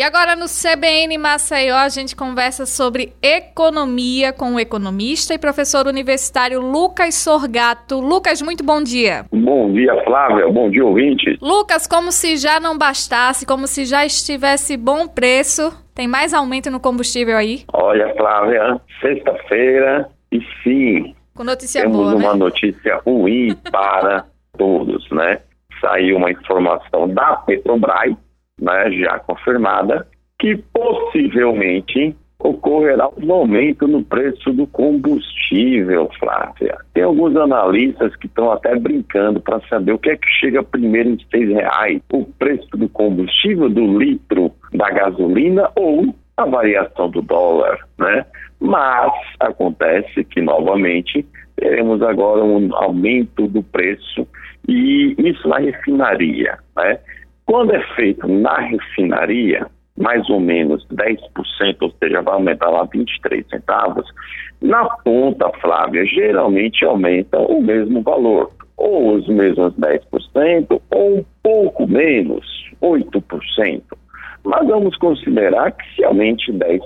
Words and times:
E 0.00 0.02
agora 0.02 0.34
no 0.34 0.46
CBN 0.46 1.18
Maceió 1.18 1.76
a 1.76 1.90
gente 1.90 2.16
conversa 2.16 2.64
sobre 2.64 3.12
economia 3.20 4.32
com 4.32 4.54
o 4.54 4.58
economista 4.58 5.34
e 5.34 5.38
professor 5.38 5.86
universitário 5.86 6.58
Lucas 6.58 7.16
Sorgato. 7.16 8.00
Lucas, 8.00 8.40
muito 8.40 8.64
bom 8.64 8.82
dia. 8.82 9.26
Bom 9.30 9.70
dia, 9.70 9.94
Flávia. 10.04 10.48
Bom 10.48 10.70
dia, 10.70 10.86
ouvinte. 10.86 11.36
Lucas, 11.42 11.86
como 11.86 12.10
se 12.12 12.38
já 12.38 12.58
não 12.58 12.78
bastasse, 12.78 13.44
como 13.44 13.66
se 13.66 13.84
já 13.84 14.06
estivesse 14.06 14.74
bom 14.74 15.06
preço, 15.06 15.70
tem 15.94 16.08
mais 16.08 16.32
aumento 16.32 16.70
no 16.70 16.80
combustível 16.80 17.36
aí? 17.36 17.64
Olha, 17.70 18.10
Flávia, 18.16 18.80
sexta-feira 19.02 20.08
e 20.32 20.40
sim. 20.64 21.14
Com 21.34 21.44
notícia 21.44 21.82
temos 21.82 21.98
boa, 21.98 22.14
uma 22.14 22.32
né? 22.32 22.38
notícia 22.38 22.96
ruim 23.04 23.54
para 23.70 24.24
todos, 24.56 25.06
né? 25.10 25.40
Saiu 25.78 26.16
uma 26.16 26.30
informação 26.30 27.06
da 27.06 27.36
Petrobras 27.36 28.16
né, 28.60 28.90
já 28.92 29.18
confirmada, 29.20 30.06
que 30.38 30.56
possivelmente 30.72 32.14
ocorrerá 32.42 33.08
um 33.22 33.32
aumento 33.32 33.86
no 33.86 34.02
preço 34.02 34.50
do 34.52 34.66
combustível, 34.66 36.08
Flávia. 36.18 36.78
Tem 36.94 37.02
alguns 37.02 37.36
analistas 37.36 38.16
que 38.16 38.26
estão 38.26 38.50
até 38.50 38.74
brincando 38.76 39.40
para 39.40 39.60
saber 39.68 39.92
o 39.92 39.98
que 39.98 40.10
é 40.10 40.16
que 40.16 40.28
chega 40.40 40.62
primeiro 40.62 41.10
em 41.10 41.18
seis 41.30 41.48
reais, 41.50 42.00
o 42.12 42.24
preço 42.24 42.68
do 42.72 42.88
combustível, 42.88 43.68
do 43.68 43.98
litro 43.98 44.50
da 44.72 44.90
gasolina 44.90 45.70
ou 45.76 46.14
a 46.36 46.46
variação 46.46 47.10
do 47.10 47.20
dólar, 47.20 47.78
né? 47.98 48.24
Mas 48.58 49.12
acontece 49.38 50.24
que 50.24 50.40
novamente 50.40 51.26
teremos 51.56 52.02
agora 52.02 52.42
um 52.42 52.74
aumento 52.74 53.46
do 53.48 53.62
preço 53.62 54.26
e 54.66 55.14
isso 55.18 55.46
na 55.46 55.58
refinaria, 55.58 56.58
né? 56.76 56.98
Quando 57.50 57.74
é 57.74 57.82
feito 57.96 58.28
na 58.28 58.60
refinaria, 58.60 59.66
mais 59.98 60.30
ou 60.30 60.38
menos 60.38 60.86
10%, 60.86 61.18
ou 61.80 61.90
seja, 61.98 62.22
vai 62.22 62.34
aumentar 62.34 62.70
lá 62.70 62.84
23 62.84 63.44
centavos, 63.48 64.08
na 64.62 64.84
ponta, 64.84 65.50
Flávia, 65.60 66.06
geralmente 66.06 66.84
aumenta 66.84 67.40
o 67.40 67.60
mesmo 67.60 68.02
valor, 68.02 68.52
ou 68.76 69.16
os 69.16 69.26
mesmos 69.26 69.74
10%, 69.74 70.80
ou 70.92 71.18
um 71.18 71.24
pouco 71.42 71.88
menos, 71.88 72.46
8%. 72.80 73.82
Mas 74.44 74.68
vamos 74.68 74.96
considerar 74.98 75.72
que 75.72 75.96
se 75.96 76.04
aumente 76.04 76.52
10%. 76.52 76.78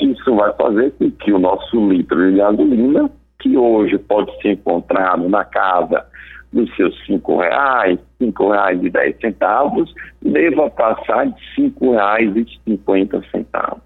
Isso 0.00 0.36
vai 0.36 0.52
fazer 0.52 0.92
com 0.92 1.10
que 1.10 1.32
o 1.32 1.40
nosso 1.40 1.88
litro 1.88 2.30
de 2.30 2.38
gasolina, 2.38 3.10
que 3.40 3.56
hoje 3.56 3.98
pode 3.98 4.30
ser 4.42 4.52
encontrado 4.52 5.28
na 5.28 5.44
casa 5.44 6.06
dos 6.52 6.74
seus 6.76 6.94
cinco 7.06 7.38
reais, 7.38 7.98
cinco 8.18 8.50
reais 8.50 8.82
e 8.82 8.90
dez 8.90 9.16
centavos, 9.20 9.94
deva 10.20 10.70
passar 10.70 11.26
de 11.26 11.54
cinco 11.54 11.92
reais 11.92 12.34
e 12.36 12.46
cinquenta 12.64 13.22
centavos. 13.30 13.82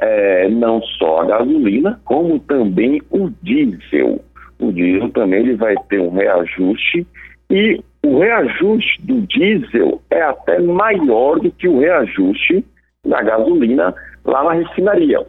É, 0.00 0.48
não 0.48 0.80
só 0.82 1.22
a 1.22 1.26
gasolina, 1.26 2.00
como 2.04 2.38
também 2.40 3.00
o 3.10 3.30
diesel. 3.42 4.22
O 4.58 4.72
diesel 4.72 5.10
também 5.10 5.40
ele 5.40 5.56
vai 5.56 5.74
ter 5.88 6.00
um 6.00 6.10
reajuste 6.10 7.06
e 7.50 7.82
o 8.04 8.18
reajuste 8.20 9.02
do 9.02 9.22
diesel 9.22 10.00
é 10.10 10.22
até 10.22 10.60
maior 10.60 11.40
do 11.40 11.50
que 11.50 11.68
o 11.68 11.80
reajuste 11.80 12.64
da 13.04 13.22
gasolina 13.22 13.94
lá 14.24 14.44
na 14.44 14.52
refinaria. 14.52 15.26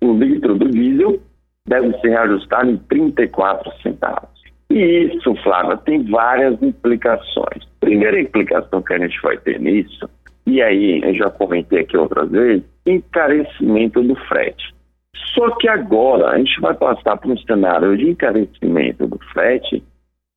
O 0.00 0.12
litro 0.12 0.54
do 0.54 0.68
diesel 0.70 1.18
deve 1.66 1.98
ser 1.98 2.10
reajustado 2.10 2.70
em 2.70 2.76
34 2.76 3.72
centavos. 3.82 4.35
E 4.70 5.12
isso, 5.14 5.34
Flávia, 5.42 5.76
tem 5.78 6.04
várias 6.04 6.60
implicações. 6.62 7.64
Primeira 7.80 8.20
implicação 8.20 8.82
que 8.82 8.92
a 8.92 8.98
gente 8.98 9.20
vai 9.22 9.36
ter 9.38 9.60
nisso, 9.60 10.08
e 10.46 10.60
aí 10.62 11.00
eu 11.02 11.14
já 11.14 11.30
comentei 11.30 11.80
aqui 11.80 11.96
outras 11.96 12.30
vezes, 12.30 12.64
encarecimento 12.86 14.02
do 14.02 14.14
frete. 14.26 14.74
Só 15.34 15.50
que 15.56 15.68
agora 15.68 16.30
a 16.30 16.38
gente 16.38 16.60
vai 16.60 16.74
passar 16.74 17.16
por 17.16 17.30
um 17.30 17.38
cenário 17.38 17.96
de 17.96 18.10
encarecimento 18.10 19.06
do 19.06 19.18
frete 19.32 19.82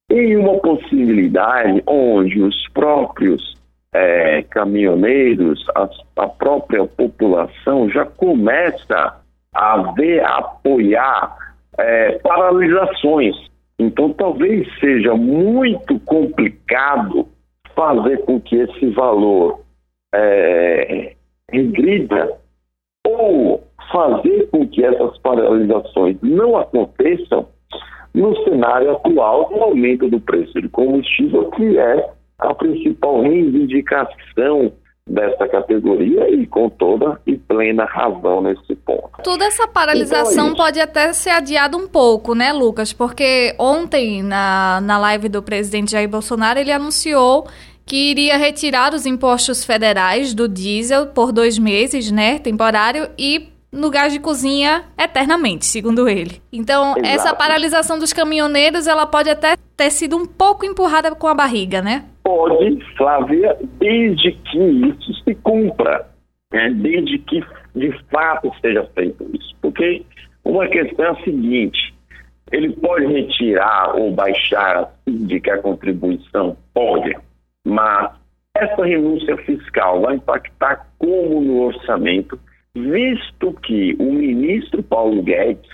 em 0.10 0.36
uma 0.38 0.58
possibilidade 0.60 1.84
onde 1.86 2.42
os 2.42 2.68
próprios 2.70 3.56
é, 3.94 4.44
caminhoneiros, 4.44 5.66
a, 5.76 5.90
a, 6.18 6.28
própria 6.28 6.86
população 6.86 7.90
já 7.90 8.06
começa 8.06 9.20
a 9.54 9.78
ver, 9.94 10.24
a 10.24 10.38
apoiar 10.38 11.36
é, 11.78 12.20
paralisações 12.20 13.36
então, 13.80 14.12
talvez 14.12 14.68
seja 14.80 15.16
muito 15.16 15.98
complicado 16.02 17.26
fazer 17.74 18.18
com 18.26 18.42
que 18.42 18.58
esse 18.58 18.88
valor 18.88 19.62
é, 20.14 21.16
regrida 21.50 22.38
ou 23.08 23.64
fazer 23.90 24.50
com 24.50 24.68
que 24.68 24.84
essas 24.84 25.18
paralisações 25.20 26.18
não 26.22 26.58
aconteçam 26.58 27.48
no 28.14 28.36
cenário 28.44 28.92
atual 28.92 29.48
do 29.50 29.64
aumento 29.64 30.10
do 30.10 30.20
preço 30.20 30.62
de 30.62 30.68
combustível, 30.68 31.50
que 31.52 31.78
é 31.78 32.10
a 32.40 32.54
principal 32.54 33.22
reivindicação 33.22 34.74
dessa 35.10 35.48
categoria 35.48 36.30
e 36.30 36.46
com 36.46 36.70
toda 36.70 37.20
e 37.26 37.36
plena 37.36 37.84
razão 37.86 38.42
nesse 38.42 38.76
ponto. 38.76 39.22
Toda 39.24 39.44
essa 39.46 39.68
paralisação 39.68 40.50
então, 40.50 40.54
é 40.54 40.56
pode 40.58 40.80
até 40.80 41.12
ser 41.14 41.32
adiada 41.32 41.76
um 41.76 41.88
pouco, 41.88 42.36
né, 42.36 42.54
Lucas? 42.54 42.94
Porque 42.94 43.56
ontem, 43.58 44.22
na, 44.22 44.80
na 44.82 45.00
live 45.00 45.28
do 45.28 45.42
presidente 45.42 45.92
Jair 45.92 46.08
Bolsonaro, 46.08 46.60
ele 46.60 46.72
anunciou 46.72 47.48
que 47.86 48.12
iria 48.12 48.38
retirar 48.38 48.94
os 48.94 49.08
impostos 49.08 49.64
federais 49.64 50.36
do 50.36 50.48
diesel 50.48 51.08
por 51.08 51.32
dois 51.32 51.58
meses, 51.58 52.12
né, 52.12 52.38
temporário, 52.38 53.10
e 53.18 53.50
no 53.72 53.90
gás 53.90 54.14
de 54.14 54.20
cozinha 54.20 54.84
eternamente, 54.98 55.66
segundo 55.66 56.08
ele. 56.08 56.42
Então, 56.52 56.92
Exato. 56.98 57.06
essa 57.06 57.36
paralisação 57.36 57.98
dos 57.98 58.14
caminhoneiros, 58.14 58.88
ela 58.88 59.06
pode 59.06 59.30
até 59.30 59.56
ter 59.76 59.92
sido 59.92 60.18
um 60.18 60.26
pouco 60.26 60.66
empurrada 60.66 61.14
com 61.16 61.28
a 61.28 61.34
barriga, 61.34 61.82
né? 61.82 62.06
Pode, 62.30 62.80
Flávia, 62.96 63.58
desde 63.80 64.34
que 64.34 64.60
isso 64.60 65.16
se 65.24 65.34
cumpra, 65.34 66.06
né? 66.54 66.70
desde 66.76 67.18
que 67.18 67.44
de 67.74 67.92
fato 68.12 68.52
seja 68.62 68.88
feito 68.94 69.28
isso. 69.34 69.56
Porque 69.60 70.06
uma 70.46 70.68
questão 70.68 71.06
é 71.06 71.10
a 71.10 71.24
seguinte: 71.24 71.92
ele 72.52 72.72
pode 72.74 73.08
retirar 73.08 73.96
ou 73.96 74.12
baixar 74.12 74.94
de 75.08 75.42
que 75.42 75.50
a 75.50 75.58
contribuição 75.58 76.56
pode, 76.72 77.18
mas 77.66 78.12
essa 78.56 78.86
renúncia 78.86 79.36
fiscal 79.38 80.02
vai 80.02 80.18
impactar 80.18 80.88
como 81.00 81.42
no 81.42 81.62
orçamento, 81.64 82.40
visto 82.76 83.54
que 83.64 83.96
o 83.98 84.14
ministro 84.14 84.84
Paulo 84.84 85.24
Guedes 85.24 85.68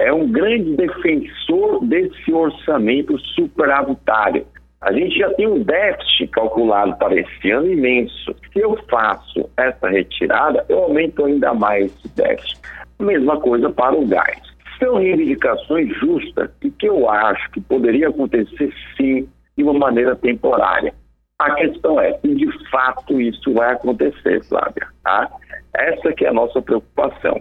é 0.00 0.12
um 0.12 0.28
grande 0.28 0.74
defensor 0.74 1.86
desse 1.86 2.32
orçamento 2.32 3.16
superavitário 3.36 4.44
a 4.84 4.92
gente 4.92 5.18
já 5.18 5.32
tem 5.32 5.46
um 5.46 5.62
déficit 5.62 6.26
calculado 6.28 6.94
para 6.98 7.14
esse 7.18 7.50
ano 7.50 7.72
imenso. 7.72 8.36
Se 8.52 8.60
eu 8.60 8.76
faço 8.90 9.48
essa 9.56 9.88
retirada, 9.88 10.62
eu 10.68 10.80
aumento 10.80 11.24
ainda 11.24 11.54
mais 11.54 11.86
esse 11.86 12.14
déficit. 12.14 12.60
Mesma 13.00 13.40
coisa 13.40 13.70
para 13.70 13.96
o 13.96 14.06
gás. 14.06 14.38
São 14.78 14.96
reivindicações 14.96 15.88
justas 15.96 16.50
e 16.62 16.70
que 16.70 16.86
eu 16.86 17.08
acho 17.08 17.50
que 17.52 17.62
poderia 17.62 18.10
acontecer 18.10 18.74
sim 18.94 19.26
de 19.56 19.64
uma 19.64 19.72
maneira 19.72 20.14
temporária. 20.16 20.92
A 21.38 21.54
questão 21.54 21.98
é 21.98 22.12
se 22.18 22.34
de 22.34 22.70
fato 22.70 23.18
isso 23.18 23.54
vai 23.54 23.72
acontecer, 23.72 24.44
Flávia. 24.44 24.86
Tá? 25.02 25.30
Essa 25.74 26.12
que 26.12 26.26
é 26.26 26.28
a 26.28 26.34
nossa 26.34 26.60
preocupação. 26.60 27.40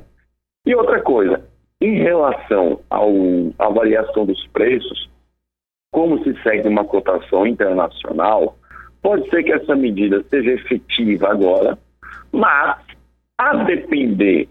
E 0.66 0.74
outra 0.74 1.02
coisa, 1.02 1.44
em 1.82 1.98
relação 1.98 2.80
à 2.90 3.70
variação 3.70 4.26
dos 4.26 4.48
preços, 4.48 5.12
como 5.94 6.22
se 6.24 6.34
segue 6.42 6.68
uma 6.68 6.84
cotação 6.84 7.46
internacional, 7.46 8.58
pode 9.02 9.30
ser 9.30 9.44
que 9.44 9.54
essa 9.54 9.76
medida 9.76 10.24
seja 10.28 10.52
efetiva 10.52 11.30
agora, 11.30 11.78
mas 12.31 12.78
a 13.38 13.64
depender 13.64 14.50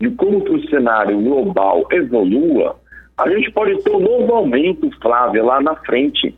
de 0.00 0.10
como 0.10 0.38
o 0.38 0.68
cenário 0.68 1.18
global 1.18 1.86
evolua, 1.90 2.76
a 3.16 3.28
gente 3.30 3.50
pode 3.52 3.82
ter 3.82 3.90
um 3.90 4.00
novo 4.00 4.34
aumento, 4.34 4.90
Flávia, 5.00 5.42
lá 5.42 5.62
na 5.62 5.74
frente. 5.76 6.36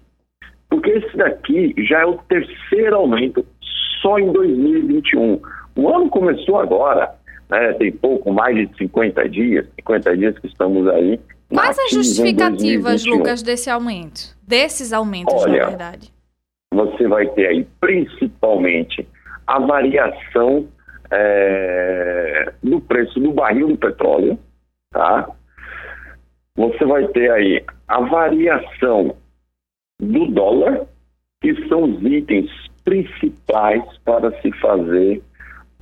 Porque 0.71 0.91
esse 0.91 1.17
daqui 1.17 1.75
já 1.89 2.03
é 2.03 2.07
o 2.07 2.19
terceiro 2.29 2.95
aumento 2.95 3.45
só 4.01 4.19
em 4.21 4.31
2021. 4.33 5.41
O 5.77 5.89
ano 5.89 6.09
começou 6.09 6.61
agora, 6.61 7.13
né, 7.51 7.73
tem 7.73 7.91
pouco 7.91 8.33
mais 8.33 8.57
de 8.57 8.77
50 8.77 9.29
dias, 9.29 9.67
50 9.81 10.17
dias 10.17 10.39
que 10.39 10.47
estamos 10.47 10.87
aí 10.89 11.19
Quais 11.55 11.79
as 11.79 11.91
justificativas, 11.91 13.05
Lucas, 13.05 13.43
desse 13.43 13.71
aumento? 13.71 14.37
Desses 14.43 14.93
aumentos, 14.93 15.35
Olha, 15.35 15.63
na 15.63 15.69
verdade? 15.69 16.13
Você 16.73 17.09
vai 17.09 17.27
ter 17.29 17.47
aí 17.47 17.67
principalmente 17.81 19.07
a 19.47 19.59
variação 19.61 20.69
é, 21.11 22.53
do 22.63 22.81
preço 22.81 23.21
do 23.21 23.33
barril 23.33 23.69
do 23.69 23.79
petróleo, 23.79 24.39
tá? 24.91 25.29
Você 26.57 26.85
vai 26.85 27.07
ter 27.09 27.31
aí 27.31 27.65
a 27.89 28.01
variação 28.01 29.17
do 30.01 30.27
dólar, 30.27 30.87
que 31.41 31.69
são 31.69 31.85
os 31.85 32.03
itens 32.03 32.51
principais 32.85 33.83
para 34.05 34.31
se 34.41 34.53
fazer 34.61 35.23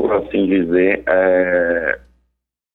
por 0.02 0.12
assim 0.14 0.46
dizer, 0.46 1.04
é, 1.06 2.00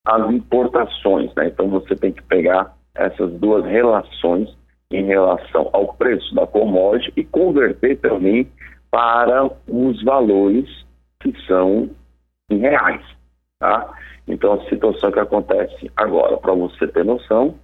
as 0.05 0.31
importações. 0.31 1.33
Né? 1.35 1.47
Então 1.47 1.67
você 1.67 1.93
tem 1.95 2.13
que 2.13 2.23
pegar 2.23 2.76
essas 2.97 3.31
duas 3.33 3.65
relações 3.65 4.49
em 4.91 5.05
relação 5.05 5.69
ao 5.73 5.93
preço 5.93 6.33
da 6.33 6.47
commodity 6.47 7.11
e 7.15 7.23
converter 7.23 7.97
também 7.97 8.47
para 8.89 9.49
os 9.67 10.03
valores 10.03 10.67
que 11.19 11.33
são 11.45 11.89
em 12.49 12.57
reais. 12.57 13.03
Tá? 13.59 13.93
Então, 14.27 14.53
a 14.53 14.69
situação 14.69 15.11
que 15.11 15.19
acontece 15.19 15.91
agora, 15.95 16.37
para 16.37 16.53
você 16.53 16.87
ter 16.87 17.03
noção, 17.03 17.55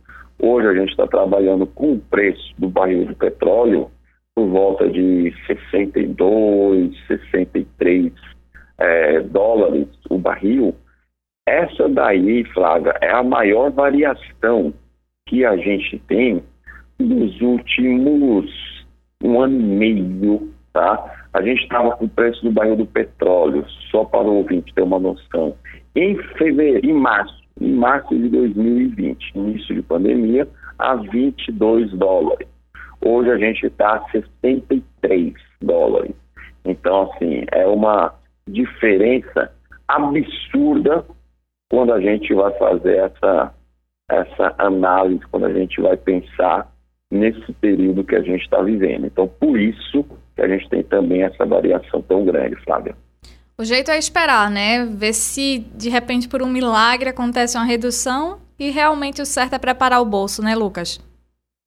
hoje 0.41 0.67
a 0.67 0.73
gente 0.73 0.89
está 0.89 1.07
trabalhando 1.07 1.65
com 1.67 1.93
o 1.93 1.99
preço 1.99 2.53
do 2.57 2.67
barril 2.69 3.05
de 3.05 3.15
petróleo 3.15 3.89
por 4.35 4.47
volta 4.47 4.89
de 4.89 5.33
62, 5.45 6.97
63 7.07 8.11
é, 8.79 9.21
dólares 9.21 9.87
o 10.09 10.17
barril. 10.17 10.75
Essa 11.47 11.87
daí, 11.89 12.43
Flávia, 12.45 12.97
é 13.01 13.11
a 13.11 13.23
maior 13.23 13.69
variação 13.71 14.73
que 15.33 15.43
a 15.43 15.57
gente 15.57 15.97
tem 16.07 16.43
nos 16.99 17.41
últimos 17.41 18.45
um 19.23 19.41
ano 19.41 19.59
e 19.59 19.63
meio, 19.63 20.53
tá? 20.71 21.25
A 21.33 21.41
gente 21.41 21.63
estava 21.63 21.97
com 21.97 22.05
o 22.05 22.09
preço 22.09 22.43
do 22.43 22.51
barril 22.51 22.75
do 22.75 22.85
petróleo, 22.85 23.65
só 23.89 24.05
para 24.05 24.27
o 24.27 24.35
ouvinte 24.35 24.71
ter 24.75 24.83
uma 24.83 24.99
noção, 24.99 25.55
em 25.95 26.15
fevereiro, 26.37 26.87
em 26.87 26.93
março, 26.93 27.35
em 27.59 27.73
março 27.73 28.15
de 28.15 28.29
2020, 28.29 29.31
início 29.33 29.73
de 29.73 29.81
pandemia, 29.81 30.47
a 30.77 30.97
22 30.97 31.89
dólares. 31.93 32.47
Hoje 33.03 33.31
a 33.31 33.37
gente 33.37 33.65
está 33.65 33.95
a 33.95 34.11
63 34.11 35.33
dólares. 35.63 36.13
Então, 36.63 37.11
assim, 37.11 37.43
é 37.51 37.65
uma 37.65 38.13
diferença 38.47 39.51
absurda 39.87 41.03
quando 41.71 41.91
a 41.91 41.99
gente 41.99 42.31
vai 42.35 42.53
fazer 42.59 42.97
essa, 42.97 43.51
essa 44.09 44.53
análise, 44.57 45.21
quando 45.31 45.45
a 45.45 45.53
gente 45.53 45.81
vai 45.81 45.97
pensar 45.97 46.71
nesse 47.11 47.53
período 47.53 48.03
que 48.03 48.15
a 48.15 48.21
gente 48.21 48.41
está 48.41 48.61
vivendo. 48.61 49.05
Então, 49.05 49.27
por 49.27 49.59
isso 49.59 50.03
que 50.35 50.41
a 50.41 50.47
gente 50.47 50.67
tem 50.69 50.83
também 50.83 51.23
essa 51.23 51.45
variação 51.45 52.01
tão 52.01 52.25
grande, 52.25 52.55
Flávia. 52.63 52.95
O 53.57 53.63
jeito 53.63 53.91
é 53.91 53.97
esperar, 53.99 54.49
né? 54.49 54.85
Ver 54.85 55.13
se 55.13 55.59
de 55.75 55.89
repente 55.89 56.27
por 56.27 56.41
um 56.41 56.49
milagre 56.49 57.09
acontece 57.09 57.55
uma 57.55 57.65
redução 57.65 58.39
e 58.59 58.71
realmente 58.71 59.21
o 59.21 59.25
certo 59.25 59.53
é 59.53 59.59
preparar 59.59 60.01
o 60.01 60.05
bolso, 60.05 60.41
né, 60.41 60.55
Lucas? 60.55 60.99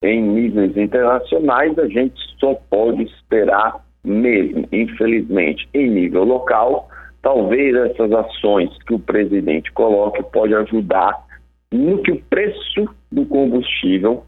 Em 0.02 0.20
níveis 0.20 0.76
internacionais, 0.76 1.78
a 1.78 1.86
gente 1.86 2.20
só 2.38 2.54
pode 2.68 3.04
esperar 3.04 3.84
mesmo, 4.04 4.68
infelizmente. 4.72 5.68
Em 5.72 5.88
nível 5.88 6.24
local, 6.24 6.88
talvez 7.22 7.74
essas 7.74 8.10
ações 8.12 8.70
que 8.84 8.94
o 8.94 8.98
presidente 8.98 9.70
coloque 9.72 10.22
pode 10.24 10.54
ajudar 10.54 11.25
no 11.72 12.02
que 12.02 12.12
o 12.12 12.22
preço 12.22 12.88
do 13.10 13.24
combustível 13.26 14.24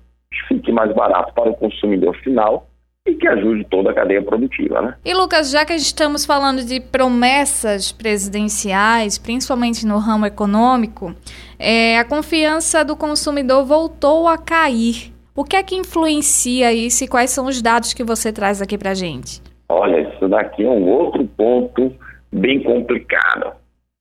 fique 0.48 0.72
mais 0.72 0.94
barato 0.94 1.32
para 1.34 1.50
o 1.50 1.54
consumidor 1.54 2.16
final 2.18 2.68
e 3.06 3.14
que 3.14 3.26
ajude 3.26 3.64
toda 3.64 3.90
a 3.90 3.94
cadeia 3.94 4.22
produtiva, 4.22 4.82
né? 4.82 4.94
E 5.04 5.14
Lucas, 5.14 5.50
já 5.50 5.64
que 5.64 5.72
estamos 5.74 6.26
falando 6.26 6.62
de 6.64 6.80
promessas 6.80 7.90
presidenciais, 7.90 9.16
principalmente 9.16 9.86
no 9.86 9.98
ramo 9.98 10.26
econômico, 10.26 11.14
é, 11.58 11.98
a 11.98 12.04
confiança 12.04 12.84
do 12.84 12.94
consumidor 12.94 13.64
voltou 13.64 14.28
a 14.28 14.36
cair. 14.36 15.12
O 15.34 15.44
que 15.44 15.56
é 15.56 15.62
que 15.62 15.76
influencia 15.76 16.72
isso 16.72 17.04
e 17.04 17.08
quais 17.08 17.30
são 17.30 17.46
os 17.46 17.62
dados 17.62 17.94
que 17.94 18.04
você 18.04 18.32
traz 18.32 18.60
aqui 18.60 18.76
para 18.76 18.92
gente? 18.92 19.40
Olha, 19.68 20.00
isso 20.00 20.28
daqui 20.28 20.64
é 20.64 20.68
um 20.68 20.88
outro 20.88 21.24
ponto 21.24 21.92
bem 22.32 22.62
complicado. 22.62 23.52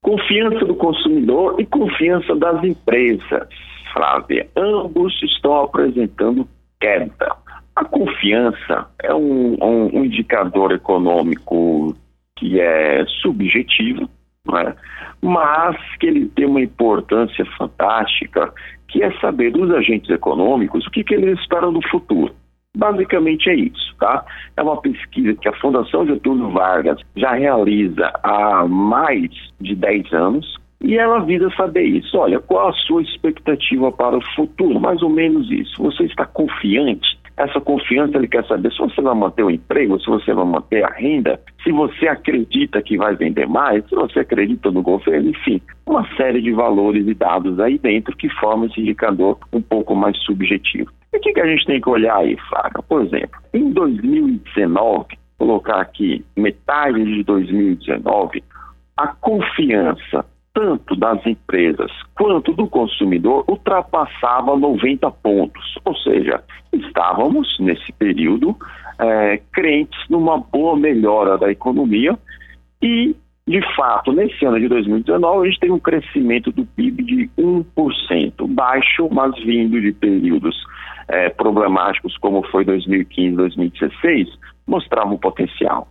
Confiança 0.08 0.64
do 0.64 0.74
consumidor 0.74 1.60
e 1.60 1.66
confiança 1.66 2.34
das 2.34 2.64
empresas, 2.64 3.50
Flávia. 3.92 4.48
Ambos 4.56 5.22
estão 5.22 5.64
apresentando 5.64 6.48
queda. 6.80 7.36
A 7.76 7.84
confiança 7.84 8.88
é 9.04 9.14
um, 9.14 9.58
um, 9.62 9.98
um 9.98 10.06
indicador 10.06 10.72
econômico 10.72 11.94
que 12.38 12.58
é 12.58 13.04
subjetivo, 13.22 14.10
é? 14.56 14.74
mas 15.22 15.76
que 16.00 16.08
ele 16.08 16.30
tem 16.30 16.46
uma 16.46 16.62
importância 16.62 17.44
fantástica, 17.58 18.54
que 18.88 19.04
é 19.04 19.12
saber 19.20 19.52
dos 19.52 19.70
agentes 19.72 20.10
econômicos 20.10 20.88
o 20.88 20.90
que, 20.90 21.04
que 21.04 21.16
eles 21.16 21.38
esperam 21.38 21.74
do 21.74 21.86
futuro. 21.90 22.34
Basicamente 22.78 23.50
é 23.50 23.56
isso, 23.56 23.96
tá? 24.00 24.24
É 24.56 24.62
uma 24.62 24.80
pesquisa 24.80 25.34
que 25.34 25.50
a 25.50 25.54
Fundação 25.54 26.06
Getúlio 26.06 26.52
Vargas 26.52 27.02
já 27.16 27.34
realiza 27.34 28.12
há 28.22 28.68
mais 28.68 29.32
de 29.60 29.76
10 29.76 30.14
anos 30.14 30.58
e 30.80 30.96
ela 30.96 31.20
visa 31.20 31.50
saber 31.58 31.84
isso. 31.84 32.16
Olha, 32.16 32.40
qual 32.40 32.70
a 32.70 32.74
sua 32.74 33.02
expectativa 33.02 33.92
para 33.92 34.16
o 34.16 34.26
futuro? 34.36 34.80
Mais 34.80 35.02
ou 35.02 35.10
menos 35.10 35.50
isso. 35.50 35.82
Você 35.82 36.04
está 36.04 36.26
confiante 36.26 37.18
essa 37.38 37.62
confiança 37.62 38.18
ele 38.18 38.28
quer 38.28 38.44
saber 38.48 38.72
se 38.72 38.80
você 38.80 39.00
vai 39.00 39.14
manter 39.14 39.44
o 39.44 39.52
emprego, 39.52 40.00
se 40.00 40.08
você 40.08 40.34
vai 40.34 40.44
manter 40.44 40.84
a 40.84 40.90
renda, 40.90 41.40
se 41.64 41.72
você 41.72 42.08
acredita 42.08 42.82
que 42.82 42.98
vai 42.98 43.16
vender 43.16 43.48
mais, 43.48 43.88
se 43.88 43.96
você 43.96 44.22
acredita 44.22 44.72
no 44.72 44.82
governo, 44.82 45.30
enfim, 45.30 45.62
uma 45.86 46.04
série 46.16 46.42
de 46.42 46.52
valores 46.52 47.08
e 47.08 47.14
dados 47.14 47.60
aí 47.60 47.78
dentro 47.78 48.18
que 48.18 48.28
formam 48.40 48.66
esse 48.66 48.82
indicador 48.82 49.38
um 49.54 49.62
pouco 49.62 49.96
mais 49.96 50.18
subjetivo. 50.24 50.90
E 51.14 51.18
o 51.18 51.20
que, 51.20 51.34
que 51.34 51.42
a 51.42 51.48
gente 51.48 51.66
tem 51.66 51.80
que 51.80 51.90
olhar 51.90 52.18
aí, 52.18 52.38
Flávio? 52.50 52.84
Por 52.88 53.02
exemplo, 53.04 53.40
em 53.54 53.72
2019, 53.72 55.18
colocar 55.38 55.80
aqui 55.82 56.26
metade 56.36 57.04
de 57.04 57.24
2019, 57.24 58.44
a 58.98 59.08
confiança 59.08 60.26
tanto 60.58 60.96
das 60.96 61.24
empresas 61.24 61.92
quanto 62.16 62.52
do 62.52 62.68
consumidor 62.68 63.46
ultrapassava 63.48 64.58
90 64.58 65.12
pontos. 65.12 65.78
Ou 65.86 65.96
seja, 65.98 66.44
estávamos, 66.74 67.48
nesse 67.60 67.92
período, 67.94 68.58
é, 68.98 69.40
crentes 69.52 70.00
numa 70.10 70.40
boa 70.40 70.76
melhora 70.76 71.38
da 71.38 71.52
economia 71.52 72.18
e, 72.82 73.16
de 73.48 73.76
fato, 73.76 74.12
nesse 74.12 74.44
ano 74.46 74.60
de 74.60 74.68
2019, 74.68 75.48
a 75.48 75.50
gente 75.52 75.60
tem 75.60 75.72
um 75.72 75.80
crescimento 75.80 76.52
do 76.52 76.66
PIB 76.66 77.04
de 77.04 77.30
1%, 77.38 78.48
baixo, 78.48 79.08
mas 79.12 79.36
vindo 79.44 79.80
de 79.80 79.92
períodos 79.92 80.56
é, 81.08 81.30
problemáticos 81.30 82.18
como 82.18 82.44
foi 82.50 82.66
2015, 82.66 83.36
2016, 83.36 84.28
mostrava 84.66 85.10
um 85.10 85.18
potencial. 85.18 85.88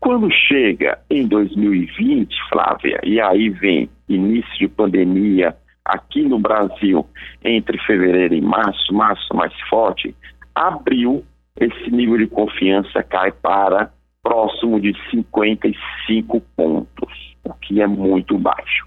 Quando 0.00 0.30
chega 0.30 0.98
em 1.10 1.26
2020, 1.26 2.34
Flávia, 2.50 3.00
e 3.02 3.20
aí 3.20 3.48
vem 3.50 3.88
início 4.08 4.58
de 4.58 4.68
pandemia 4.68 5.56
aqui 5.84 6.22
no 6.22 6.38
Brasil, 6.38 7.06
entre 7.44 7.78
fevereiro 7.78 8.34
e 8.34 8.40
março, 8.40 8.92
março 8.92 9.34
mais 9.34 9.52
forte, 9.68 10.14
abril, 10.54 11.24
esse 11.58 11.90
nível 11.90 12.18
de 12.18 12.26
confiança 12.26 13.02
cai 13.02 13.32
para 13.32 13.90
próximo 14.22 14.80
de 14.80 14.92
55 15.10 16.40
pontos, 16.56 17.36
o 17.44 17.54
que 17.54 17.80
é 17.80 17.86
muito 17.86 18.36
baixo. 18.36 18.86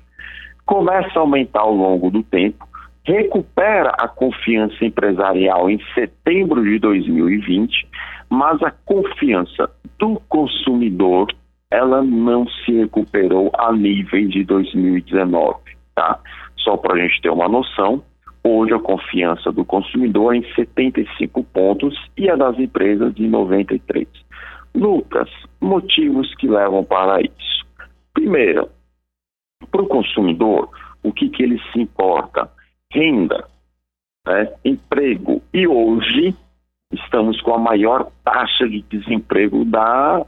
Começa 0.66 1.18
a 1.18 1.22
aumentar 1.22 1.62
ao 1.62 1.74
longo 1.74 2.12
do 2.12 2.22
tempo, 2.22 2.68
recupera 3.10 3.89
a 3.98 4.08
confiança 4.08 4.86
empresarial 4.86 5.70
em 5.70 5.80
setembro 5.96 6.63
de 6.63 6.78
2020, 6.78 7.88
mas 8.30 8.62
a 8.62 8.70
confiança 8.70 9.70
do 9.98 10.22
consumidor 10.30 11.28
ela 11.72 12.04
não 12.04 12.48
se 12.48 12.72
recuperou 12.72 13.51
a 13.58 13.72
níveis 13.72 14.30
de 14.30 14.44
2019, 14.44 15.60
tá? 15.96 16.20
Só 16.58 16.78
para 16.78 16.96
a 16.96 16.98
gente 17.00 17.22
ter 17.22 17.30
uma 17.30 17.48
noção, 17.48 18.04
hoje 18.44 18.74
a 18.74 18.80
confiança 18.80 19.51
do 19.51 19.66
consumidor 19.66 20.36
é 20.36 20.38
em 20.38 20.54
75 20.54 21.44
pontos 21.46 21.96
e 22.16 22.30
a 22.30 22.36
das 22.36 22.58
empresas 22.60 23.13
de 23.16 23.28
93. 23.28 24.08
Lucas, 24.75 25.30
motivos 25.60 26.34
que 26.36 26.48
levam 26.48 26.84
para 26.84 27.22
isso. 27.22 27.66
Primeiro, 28.13 28.70
para 29.72 29.82
o 29.82 29.88
consumidor, 29.88 30.70
o 31.04 31.12
que, 31.12 31.30
que 31.30 31.44
ele 31.44 31.60
se 31.72 31.80
importa? 31.80 32.50
Renda, 32.91 33.46
né? 34.25 34.51
emprego. 34.65 35.43
E 35.53 35.67
hoje 35.67 36.36
estamos 36.91 37.39
com 37.41 37.53
a 37.53 37.60
maior 37.60 38.12
taxa 38.24 38.67
de 38.67 38.81
desemprego 38.81 39.63
da 39.63 40.25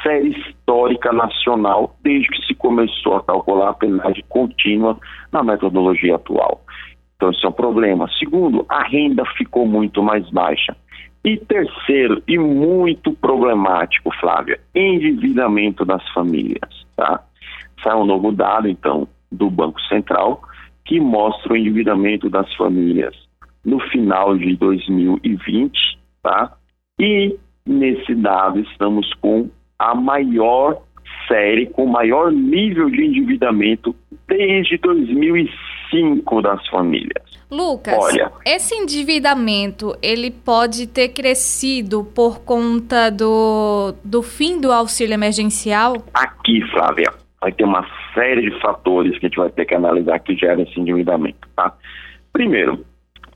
série 0.00 0.28
histórica 0.28 1.12
nacional 1.12 1.96
desde 2.04 2.28
que 2.28 2.46
se 2.46 2.54
começou 2.54 3.16
a 3.16 3.24
calcular 3.24 3.70
a 3.70 3.74
penalidade 3.74 4.22
contínua 4.28 4.96
na 5.32 5.42
metodologia 5.42 6.14
atual. 6.14 6.62
Então, 7.16 7.30
isso 7.30 7.44
é 7.44 7.48
um 7.48 7.52
problema. 7.52 8.08
Segundo, 8.18 8.64
a 8.68 8.84
renda 8.84 9.24
ficou 9.36 9.66
muito 9.66 10.00
mais 10.00 10.28
baixa. 10.30 10.76
E 11.24 11.36
terceiro, 11.36 12.22
e 12.28 12.38
muito 12.38 13.12
problemático, 13.14 14.14
Flávia, 14.20 14.60
endividamento 14.72 15.84
das 15.84 16.06
famílias. 16.10 16.86
Tá? 16.94 17.24
Sai 17.82 17.96
um 17.96 18.04
novo 18.04 18.30
dado, 18.30 18.68
então, 18.68 19.08
do 19.32 19.50
Banco 19.50 19.80
Central, 19.82 20.42
que 20.84 21.00
mostra 21.00 21.52
o 21.52 21.56
endividamento 21.56 22.28
das 22.28 22.52
famílias 22.56 23.14
no 23.64 23.80
final 23.90 24.36
de 24.36 24.56
2020, 24.56 25.72
tá? 26.22 26.52
E 27.00 27.36
nesse 27.66 28.14
dado 28.14 28.60
estamos 28.60 29.12
com 29.14 29.48
a 29.78 29.94
maior 29.94 30.82
série 31.26 31.66
com 31.66 31.86
maior 31.86 32.30
nível 32.30 32.90
de 32.90 33.02
endividamento 33.02 33.94
desde 34.28 34.76
2005 34.78 36.42
das 36.42 36.66
famílias. 36.68 37.24
Lucas, 37.50 37.96
Olha, 37.98 38.32
esse 38.44 38.74
endividamento 38.74 39.96
ele 40.02 40.30
pode 40.30 40.86
ter 40.86 41.10
crescido 41.10 42.04
por 42.04 42.40
conta 42.40 43.10
do, 43.10 43.94
do 44.04 44.22
fim 44.22 44.60
do 44.60 44.72
auxílio 44.72 45.14
emergencial? 45.14 45.94
Aqui, 46.12 46.60
Flávia, 46.72 47.12
vai 47.40 47.52
ter 47.52 47.64
uma 47.64 47.86
série 48.14 48.50
de 48.50 48.60
fatores 48.60 49.18
que 49.18 49.26
a 49.26 49.28
gente 49.28 49.38
vai 49.38 49.50
ter 49.50 49.66
que 49.66 49.74
analisar 49.74 50.18
que 50.20 50.36
geram 50.36 50.62
esse 50.62 50.78
endividamento, 50.80 51.48
tá? 51.54 51.74
Primeiro, 52.32 52.84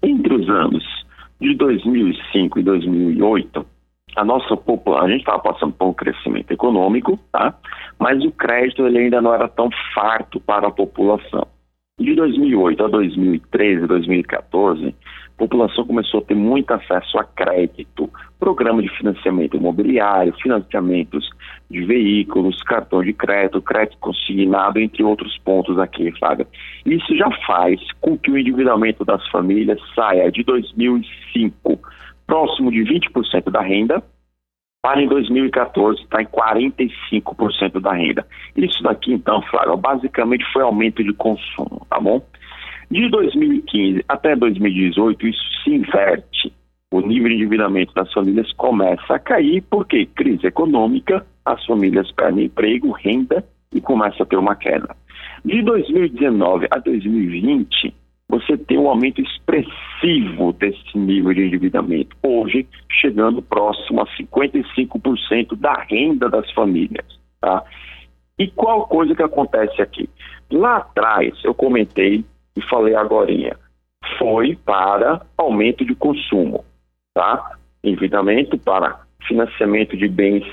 entre 0.03 0.35
os 0.35 0.49
anos 0.49 0.85
de 1.41 1.55
2005 1.55 2.59
e 2.59 2.63
2008, 2.63 3.67
a 4.17 4.25
nossa 4.25 4.57
população, 4.57 5.07
a 5.07 5.11
gente 5.11 5.21
estava 5.21 5.39
passando 5.41 5.73
por 5.73 5.89
um 5.89 5.93
crescimento 5.93 6.51
econômico, 6.51 7.19
tá? 7.31 7.55
Mas 7.99 8.25
o 8.25 8.33
crédito 8.33 8.87
ele 8.87 8.99
ainda 8.99 9.21
não 9.21 9.33
era 9.33 9.49
tão 9.49 9.69
farto 9.95 10.41
para 10.41 10.69
a 10.69 10.73
população. 10.73 11.47
De 12.01 12.15
2008 12.15 12.85
a 12.85 12.89
2013, 12.89 13.87
2014, 13.87 14.95
a 15.39 15.47
população 15.47 15.87
começou 15.87 16.19
a 16.19 16.25
ter 16.25 16.35
muito 16.35 16.69
acesso 16.73 17.17
a 17.17 17.23
crédito, 17.23 18.11
programa 18.41 18.83
de 18.83 18.89
financiamento 18.89 19.57
imobiliário, 19.57 20.35
financiamentos 20.43 21.31
de 21.71 21.85
veículos, 21.85 22.61
cartão 22.65 23.05
de 23.05 23.13
crédito, 23.13 23.63
crédito 23.63 23.99
consignado, 23.99 24.81
entre 24.81 25.05
outros 25.05 25.39
pontos 25.39 25.79
aqui, 25.79 26.11
Flávia. 26.19 26.45
Isso 26.85 27.17
já 27.17 27.31
faz 27.47 27.81
com 28.01 28.19
que 28.19 28.33
o 28.33 28.37
endividamento 28.37 29.05
das 29.05 29.25
famílias 29.29 29.79
saia 29.95 30.29
de 30.33 30.43
2005 30.43 31.79
próximo 32.27 32.73
de 32.73 32.81
20% 32.81 33.51
da 33.51 33.63
renda, 33.63 34.03
para 34.83 35.01
em 35.01 35.09
2014 35.09 36.03
estar 36.03 36.19
tá 36.19 36.23
em 36.23 36.27
45% 36.27 37.81
da 37.81 37.93
renda. 37.93 38.27
Isso 38.57 38.83
daqui, 38.83 39.13
então, 39.13 39.41
Flávio, 39.43 39.77
basicamente 39.77 40.45
foi 40.53 40.63
aumento 40.63 41.03
de 41.03 41.13
consumo, 41.15 41.87
tá 41.89 42.01
bom? 42.01 42.21
De 42.91 43.09
2015 43.11 44.05
até 44.09 44.35
2018, 44.35 45.27
isso 45.27 45.43
se 45.63 45.71
inverte. 45.71 46.53
O 46.91 47.01
nível 47.01 47.29
de 47.29 47.35
endividamento 47.35 47.93
das 47.93 48.11
famílias 48.13 48.51
começa 48.55 49.15
a 49.15 49.19
cair, 49.19 49.63
porque 49.71 50.07
crise 50.07 50.47
econômica, 50.47 51.27
as 51.45 51.65
famílias 51.67 52.11
perdem 52.13 52.47
emprego, 52.47 52.91
renda 52.93 53.45
e 53.75 53.81
começa 53.81 54.23
a 54.23 54.27
ter 54.27 54.37
uma 54.37 54.57
queda. 54.57 54.97
De 55.45 55.61
2019 55.63 56.67
a 56.71 56.79
2020, 56.79 57.95
você 58.27 58.57
tem 58.57 58.79
um 58.79 58.89
aumento 58.89 59.21
expressivo 59.21 60.53
desse 60.55 60.97
nível 60.97 61.35
de 61.35 61.47
endividamento, 61.47 62.17
hoje 62.23 62.67
chegando 62.91 63.43
próximo 63.43 64.01
a 64.01 64.07
55% 64.17 65.57
da 65.57 65.75
renda 65.91 66.29
das 66.29 66.51
famílias. 66.53 67.07
Tá? 67.41 67.63
E 68.39 68.49
qual 68.49 68.87
coisa 68.87 69.15
que 69.15 69.23
acontece 69.23 69.81
aqui? 69.83 70.09
Lá 70.51 70.79
atrás, 70.79 71.35
eu 71.45 71.53
comentei 71.53 72.25
e 72.59 72.69
falei 72.69 72.95
agora, 72.95 73.57
foi 74.19 74.57
para 74.65 75.23
aumento 75.37 75.85
de 75.85 75.95
consumo, 75.95 76.65
tá? 77.15 77.57
Endividamento 77.85 78.59
para 78.59 79.01
financiamento 79.27 79.97
de 79.97 80.09
bens 80.09 80.45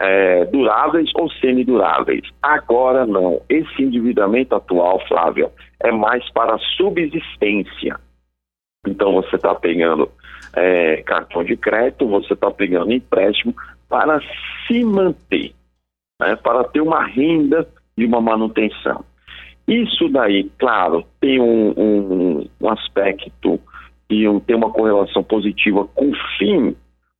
é, 0.00 0.44
duráveis 0.46 1.10
ou 1.14 1.30
semiduráveis. 1.30 2.22
Agora 2.42 3.06
não. 3.06 3.40
Esse 3.48 3.82
endividamento 3.82 4.54
atual, 4.54 5.00
Flávio, 5.06 5.50
é 5.80 5.92
mais 5.92 6.28
para 6.32 6.58
subsistência. 6.76 7.98
Então 8.86 9.12
você 9.14 9.36
está 9.36 9.54
pegando 9.54 10.10
é, 10.54 11.02
cartão 11.02 11.44
de 11.44 11.56
crédito, 11.56 12.08
você 12.08 12.32
está 12.32 12.50
pegando 12.50 12.92
empréstimo 12.92 13.54
para 13.88 14.20
se 14.66 14.84
manter, 14.84 15.54
né, 16.20 16.36
para 16.36 16.64
ter 16.64 16.80
uma 16.80 17.04
renda 17.04 17.66
de 17.96 18.04
uma 18.04 18.20
manutenção. 18.20 19.04
Isso 19.66 20.08
daí, 20.10 20.50
claro, 20.58 21.04
tem 21.20 21.40
um, 21.40 21.72
um, 21.76 22.48
um 22.60 22.68
aspecto 22.68 23.58
e 24.10 24.28
um, 24.28 24.38
tem 24.38 24.54
uma 24.56 24.70
correlação 24.70 25.22
positiva 25.22 25.86
com 25.94 26.10
o 26.10 26.16
fim 26.38 26.76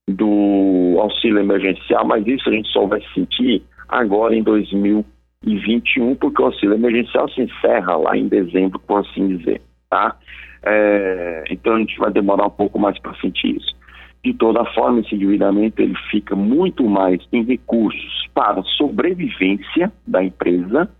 do 0.06 0.96
auxílio 1.00 1.38
emergencial, 1.38 2.06
mas 2.06 2.26
isso 2.26 2.48
a 2.48 2.52
gente 2.52 2.68
só 2.68 2.86
vai 2.86 3.02
sentir 3.14 3.62
agora 3.88 4.36
em 4.36 4.42
2021, 4.42 6.14
porque 6.16 6.42
o 6.42 6.46
auxílio 6.46 6.74
emergencial 6.74 7.28
se 7.30 7.40
encerra 7.40 7.96
lá 7.96 8.16
em 8.16 8.28
dezembro, 8.28 8.78
por 8.80 9.00
assim 9.00 9.38
dizer, 9.38 9.62
tá? 9.88 10.16
É, 10.62 11.44
então 11.50 11.74
a 11.74 11.78
gente 11.78 11.96
vai 11.98 12.12
demorar 12.12 12.46
um 12.46 12.50
pouco 12.50 12.78
mais 12.78 12.98
para 12.98 13.14
sentir 13.16 13.56
isso. 13.56 13.74
De 14.22 14.32
toda 14.34 14.64
forma, 14.72 15.00
esse 15.00 15.14
endividamento 15.14 15.80
ele 15.80 15.94
fica 16.10 16.34
muito 16.34 16.84
mais 16.84 17.20
em 17.32 17.44
recursos 17.44 18.26
para 18.34 18.62
sobrevivência 18.76 19.92
da 20.06 20.22
empresa 20.24 20.90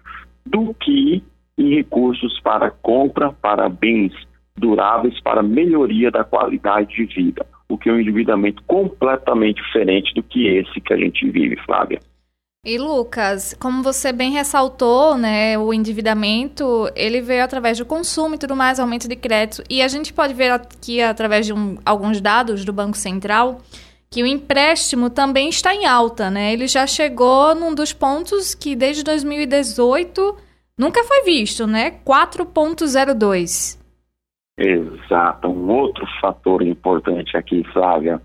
do 0.46 0.74
que 0.74 1.22
em 1.56 1.74
recursos 1.74 2.40
para 2.40 2.70
compra, 2.70 3.32
para 3.32 3.68
bens 3.68 4.12
duráveis, 4.56 5.20
para 5.20 5.42
melhoria 5.42 6.10
da 6.10 6.24
qualidade 6.24 6.94
de 6.94 7.06
vida 7.06 7.46
o 7.68 7.78
que 7.78 7.88
é 7.88 7.92
um 7.92 8.00
endividamento 8.00 8.62
completamente 8.64 9.62
diferente 9.62 10.14
do 10.14 10.22
que 10.22 10.46
esse 10.46 10.80
que 10.80 10.92
a 10.92 10.96
gente 10.96 11.28
vive, 11.30 11.56
Flávia. 11.64 12.00
E 12.66 12.78
Lucas, 12.78 13.54
como 13.60 13.82
você 13.82 14.10
bem 14.10 14.32
ressaltou, 14.32 15.18
né, 15.18 15.58
o 15.58 15.72
endividamento 15.74 16.90
ele 16.96 17.20
veio 17.20 17.44
através 17.44 17.76
do 17.76 17.84
consumo 17.84 18.36
e 18.36 18.38
tudo 18.38 18.56
mais, 18.56 18.80
aumento 18.80 19.06
de 19.06 19.16
crédito. 19.16 19.62
E 19.68 19.82
a 19.82 19.88
gente 19.88 20.14
pode 20.14 20.32
ver 20.32 20.50
aqui 20.50 21.02
através 21.02 21.44
de 21.44 21.52
um, 21.52 21.76
alguns 21.84 22.22
dados 22.22 22.64
do 22.64 22.72
Banco 22.72 22.96
Central 22.96 23.60
que 24.08 24.22
o 24.22 24.26
empréstimo 24.26 25.10
também 25.10 25.48
está 25.48 25.74
em 25.74 25.84
alta, 25.84 26.30
né? 26.30 26.52
Ele 26.52 26.68
já 26.68 26.86
chegou 26.86 27.54
num 27.54 27.74
dos 27.74 27.92
pontos 27.92 28.54
que 28.54 28.76
desde 28.76 29.02
2018 29.02 30.36
nunca 30.78 31.02
foi 31.04 31.22
visto, 31.24 31.66
né? 31.66 31.92
4.02. 32.04 33.78
Exato. 34.58 35.48
Um 35.48 35.70
outro 35.70 36.06
fator 36.20 36.62
importante 36.62 37.36
aqui, 37.36 37.64
Flávia, 37.72 38.20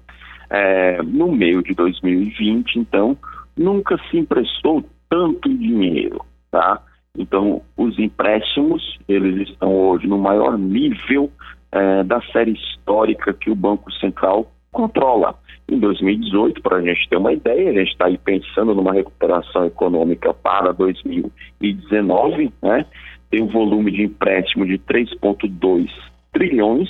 é, 0.49 1.01
no 1.03 1.31
meio 1.31 1.63
de 1.63 1.73
2020, 1.73 2.77
então, 2.77 3.17
nunca 3.57 3.97
se 4.09 4.17
emprestou 4.17 4.83
tanto 5.09 5.49
dinheiro, 5.49 6.23
tá? 6.51 6.81
Então, 7.17 7.61
os 7.75 7.97
empréstimos, 7.97 8.97
eles 9.07 9.49
estão 9.49 9.73
hoje 9.73 10.07
no 10.07 10.17
maior 10.17 10.57
nível 10.57 11.31
é, 11.71 12.03
da 12.03 12.21
série 12.31 12.53
histórica 12.53 13.33
que 13.33 13.49
o 13.49 13.55
Banco 13.55 13.91
Central 13.93 14.51
controla. 14.71 15.35
Em 15.69 15.77
2018, 15.77 16.61
para 16.63 16.77
a 16.77 16.81
gente 16.81 17.07
ter 17.07 17.17
uma 17.17 17.31
ideia, 17.31 17.69
a 17.69 17.73
gente 17.73 17.91
está 17.91 18.07
aí 18.07 18.17
pensando 18.17 18.73
numa 18.73 18.91
recuperação 18.91 19.65
econômica 19.65 20.33
para 20.33 20.71
2019, 20.71 22.51
né? 22.61 22.85
Tem 23.29 23.43
um 23.43 23.47
volume 23.47 23.91
de 23.91 24.01
empréstimo 24.03 24.65
de 24.65 24.79
3,2 24.79 25.87
trilhões, 26.33 26.89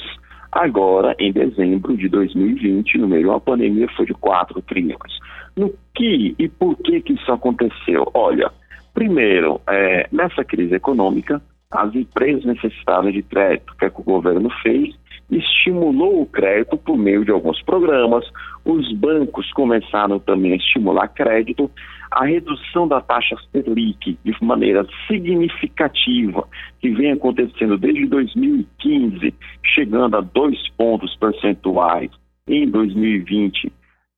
agora 0.49 1.13
em 1.19 1.33
dezembro 1.33 1.97
de 1.97 2.07
2020, 2.07 2.99
no 2.99 3.09
meio 3.09 3.27
da 3.27 3.39
pandemia, 3.41 3.87
foi 3.97 4.05
de 4.05 4.13
4 4.13 4.61
trilhões. 4.61 5.19
No 5.57 5.73
que 5.93 6.33
e 6.39 6.47
por 6.47 6.77
que 6.77 7.01
que 7.01 7.13
isso 7.13 7.31
aconteceu? 7.33 8.09
Olha, 8.13 8.49
primeiro, 8.93 9.59
é, 9.67 10.07
nessa 10.09 10.45
crise 10.45 10.75
econômica, 10.75 11.41
as 11.69 11.93
empresas 11.93 12.45
necessitavam 12.45 13.11
de 13.11 13.21
crédito, 13.23 13.75
que, 13.77 13.85
é 13.85 13.89
que 13.89 13.99
o 13.99 14.03
governo 14.03 14.49
fez, 14.63 14.95
estimulou 15.31 16.21
o 16.21 16.25
crédito 16.25 16.77
por 16.77 16.97
meio 16.97 17.23
de 17.23 17.31
alguns 17.31 17.61
programas, 17.63 18.25
os 18.65 18.91
bancos 18.93 19.51
começaram 19.53 20.19
também 20.19 20.53
a 20.53 20.55
estimular 20.55 21.07
crédito, 21.09 21.69
a 22.11 22.25
redução 22.25 22.87
da 22.87 22.99
taxa 23.01 23.35
Selic 23.51 24.17
de 24.23 24.35
maneira 24.43 24.85
significativa, 25.07 26.47
que 26.79 26.89
vem 26.89 27.11
acontecendo 27.11 27.77
desde 27.77 28.05
2015, 28.07 29.33
chegando 29.63 30.17
a 30.17 30.21
dois 30.21 30.57
pontos 30.71 31.15
percentuais 31.17 32.09
em 32.47 32.67
2020, 32.67 33.71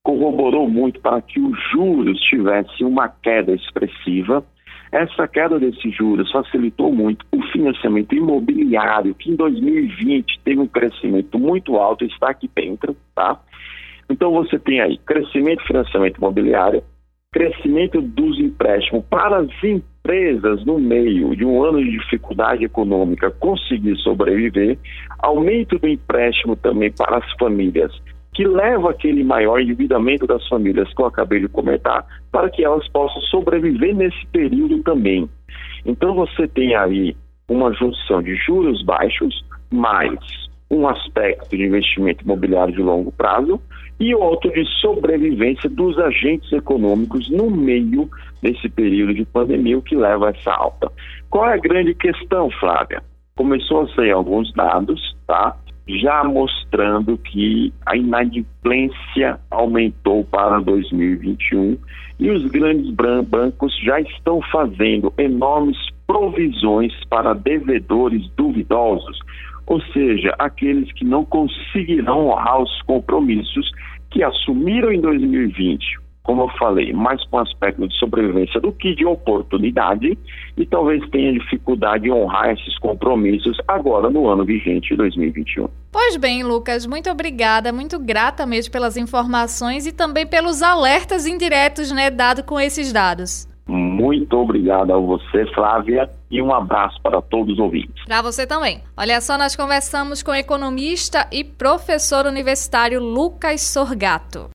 corroborou 0.03 0.69
muito 0.69 0.99
para 1.01 1.21
que 1.21 1.39
os 1.39 1.57
juros 1.71 2.19
tivessem 2.21 2.85
uma 2.87 3.09
queda 3.09 3.53
expressiva. 3.53 4.43
Essa 4.91 5.25
queda 5.25 5.57
desses 5.57 5.95
juros 5.95 6.29
facilitou 6.31 6.91
muito 6.91 7.25
o 7.31 7.41
financiamento 7.43 8.13
imobiliário, 8.13 9.15
que 9.15 9.31
em 9.31 9.35
2020 9.35 10.41
teve 10.43 10.59
um 10.59 10.67
crescimento 10.67 11.39
muito 11.39 11.77
alto, 11.77 12.03
está 12.03 12.29
aqui 12.29 12.49
dentro, 12.53 12.95
tá? 13.15 13.39
Então 14.09 14.31
você 14.33 14.59
tem 14.59 14.81
aí 14.81 14.97
crescimento 14.97 15.59
do 15.59 15.67
financiamento 15.67 16.17
imobiliário, 16.17 16.83
crescimento 17.31 18.01
dos 18.01 18.37
empréstimos 18.37 19.05
para 19.09 19.37
as 19.37 19.63
empresas 19.63 20.65
no 20.65 20.77
meio 20.77 21.33
de 21.37 21.45
um 21.45 21.63
ano 21.63 21.81
de 21.81 21.91
dificuldade 21.91 22.65
econômica 22.65 23.31
conseguir 23.31 23.95
sobreviver, 23.97 24.77
aumento 25.19 25.79
do 25.79 25.87
empréstimo 25.87 26.57
também 26.57 26.91
para 26.91 27.19
as 27.19 27.31
famílias, 27.39 27.93
que 28.41 28.47
leva 28.47 28.89
aquele 28.89 29.23
maior 29.23 29.61
endividamento 29.61 30.25
das 30.25 30.47
famílias 30.47 30.91
que 30.95 30.99
eu 30.99 31.05
acabei 31.05 31.41
de 31.41 31.47
comentar, 31.47 32.03
para 32.31 32.49
que 32.49 32.65
elas 32.65 32.87
possam 32.87 33.21
sobreviver 33.21 33.95
nesse 33.95 34.25
período 34.31 34.81
também. 34.81 35.29
Então 35.85 36.15
você 36.15 36.47
tem 36.47 36.73
aí 36.73 37.15
uma 37.47 37.71
junção 37.71 38.19
de 38.23 38.33
juros 38.37 38.83
baixos 38.83 39.45
mais 39.69 40.17
um 40.71 40.87
aspecto 40.87 41.55
de 41.55 41.65
investimento 41.65 42.23
imobiliário 42.23 42.73
de 42.73 42.81
longo 42.81 43.11
prazo 43.11 43.61
e 43.99 44.15
outro 44.15 44.51
de 44.51 44.65
sobrevivência 44.79 45.69
dos 45.69 45.99
agentes 45.99 46.51
econômicos 46.51 47.29
no 47.29 47.51
meio 47.51 48.09
desse 48.41 48.67
período 48.69 49.13
de 49.13 49.23
pandemia, 49.23 49.77
o 49.77 49.83
que 49.83 49.95
leva 49.95 50.29
a 50.29 50.31
essa 50.31 50.51
alta. 50.51 50.91
Qual 51.29 51.47
é 51.47 51.53
a 51.53 51.57
grande 51.57 51.93
questão, 51.93 52.49
Flávia? 52.59 53.03
Começou 53.35 53.81
a 53.81 53.87
sair 53.89 54.11
alguns 54.11 54.51
dados, 54.53 55.15
tá? 55.27 55.55
Já 55.87 56.23
mostrando 56.23 57.17
que 57.17 57.73
a 57.85 57.95
inadimplência 57.97 59.39
aumentou 59.49 60.23
para 60.25 60.59
2021 60.59 61.77
e 62.19 62.29
os 62.29 62.45
grandes 62.51 62.91
bancos 62.91 63.75
já 63.83 63.99
estão 63.99 64.41
fazendo 64.51 65.11
enormes 65.17 65.77
provisões 66.05 66.93
para 67.05 67.33
devedores 67.33 68.29
duvidosos, 68.37 69.19
ou 69.65 69.81
seja, 69.93 70.35
aqueles 70.37 70.91
que 70.93 71.03
não 71.03 71.25
conseguirão 71.25 72.27
honrar 72.27 72.61
os 72.61 72.81
compromissos 72.83 73.71
que 74.11 74.23
assumiram 74.23 74.91
em 74.91 75.01
2020 75.01 76.01
como 76.23 76.43
eu 76.43 76.49
falei, 76.57 76.93
mais 76.93 77.23
com 77.25 77.39
aspecto 77.39 77.87
de 77.87 77.97
sobrevivência 77.97 78.59
do 78.59 78.71
que 78.71 78.95
de 78.95 79.05
oportunidade 79.05 80.17
e 80.55 80.65
talvez 80.65 81.07
tenha 81.09 81.33
dificuldade 81.33 82.07
em 82.07 82.11
honrar 82.11 82.51
esses 82.51 82.77
compromissos 82.79 83.57
agora 83.67 84.09
no 84.09 84.27
ano 84.27 84.45
vigente 84.45 84.95
2021. 84.95 85.67
Pois 85.91 86.15
bem, 86.17 86.43
Lucas, 86.43 86.85
muito 86.85 87.09
obrigada, 87.09 87.73
muito 87.73 87.99
grata 87.99 88.45
mesmo 88.45 88.71
pelas 88.71 88.97
informações 88.97 89.87
e 89.87 89.91
também 89.91 90.25
pelos 90.25 90.61
alertas 90.61 91.25
indiretos, 91.25 91.91
né, 91.91 92.09
dado 92.09 92.43
com 92.43 92.59
esses 92.59 92.93
dados. 92.93 93.49
Muito 93.67 94.35
obrigado 94.37 94.91
a 94.91 94.97
você, 94.97 95.45
Flávia, 95.53 96.09
e 96.29 96.41
um 96.41 96.53
abraço 96.53 96.99
para 97.01 97.21
todos 97.21 97.53
os 97.53 97.59
ouvintes. 97.59 98.03
Para 98.05 98.21
você 98.21 98.45
também. 98.45 98.81
Olha 98.97 99.21
só, 99.21 99.37
nós 99.37 99.55
conversamos 99.55 100.21
com 100.21 100.31
o 100.31 100.35
economista 100.35 101.27
e 101.31 101.43
professor 101.43 102.25
universitário 102.25 103.01
Lucas 103.01 103.61
Sorgato. 103.61 104.49